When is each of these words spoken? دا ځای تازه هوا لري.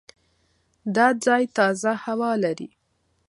دا 0.95 1.07
ځای 1.25 1.43
تازه 1.57 1.91
هوا 2.05 2.31
لري. 2.43 2.69